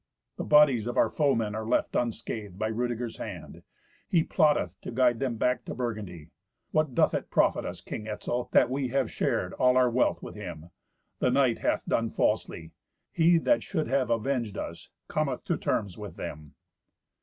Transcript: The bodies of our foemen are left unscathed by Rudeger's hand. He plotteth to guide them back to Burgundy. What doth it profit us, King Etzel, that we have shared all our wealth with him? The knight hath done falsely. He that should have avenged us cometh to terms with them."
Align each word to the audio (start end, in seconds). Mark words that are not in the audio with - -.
The 0.37 0.43
bodies 0.43 0.87
of 0.87 0.97
our 0.97 1.09
foemen 1.09 1.53
are 1.53 1.63
left 1.63 1.95
unscathed 1.95 2.57
by 2.57 2.69
Rudeger's 2.71 3.17
hand. 3.17 3.61
He 4.09 4.23
plotteth 4.23 4.81
to 4.81 4.89
guide 4.91 5.19
them 5.19 5.35
back 5.35 5.63
to 5.65 5.75
Burgundy. 5.75 6.31
What 6.71 6.95
doth 6.95 7.13
it 7.13 7.29
profit 7.29 7.65
us, 7.65 7.81
King 7.81 8.07
Etzel, 8.07 8.49
that 8.51 8.71
we 8.71 8.87
have 8.87 9.11
shared 9.11 9.53
all 9.53 9.77
our 9.77 9.91
wealth 9.91 10.23
with 10.23 10.33
him? 10.33 10.71
The 11.19 11.29
knight 11.29 11.59
hath 11.59 11.85
done 11.85 12.09
falsely. 12.09 12.71
He 13.11 13.37
that 13.37 13.61
should 13.61 13.87
have 13.89 14.09
avenged 14.09 14.57
us 14.57 14.89
cometh 15.07 15.43
to 15.45 15.55
terms 15.55 15.99
with 15.99 16.15
them." 16.15 16.55